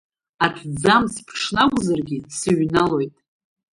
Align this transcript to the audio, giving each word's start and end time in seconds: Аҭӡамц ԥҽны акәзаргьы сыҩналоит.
Аҭӡамц 0.45 1.13
ԥҽны 1.25 1.59
акәзаргьы 1.63 2.17
сыҩналоит. 2.37 3.13